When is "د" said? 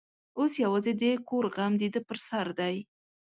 1.01-1.03, 1.77-1.83